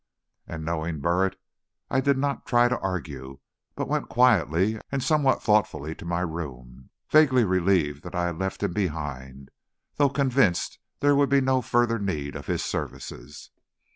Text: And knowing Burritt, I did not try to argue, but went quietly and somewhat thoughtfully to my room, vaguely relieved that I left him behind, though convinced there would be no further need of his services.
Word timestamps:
And 0.47 0.65
knowing 0.65 0.99
Burritt, 0.99 1.35
I 1.91 2.01
did 2.01 2.17
not 2.17 2.47
try 2.47 2.67
to 2.67 2.79
argue, 2.79 3.37
but 3.75 3.87
went 3.87 4.09
quietly 4.09 4.81
and 4.91 5.03
somewhat 5.03 5.43
thoughtfully 5.43 5.93
to 5.93 6.05
my 6.05 6.21
room, 6.21 6.89
vaguely 7.11 7.43
relieved 7.45 8.01
that 8.05 8.15
I 8.15 8.31
left 8.31 8.63
him 8.63 8.73
behind, 8.73 9.51
though 9.97 10.09
convinced 10.09 10.79
there 11.01 11.15
would 11.15 11.29
be 11.29 11.39
no 11.39 11.61
further 11.61 11.99
need 11.99 12.35
of 12.35 12.47
his 12.47 12.65
services. 12.65 13.51